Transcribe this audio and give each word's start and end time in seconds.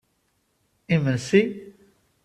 Imensi! 0.95 1.41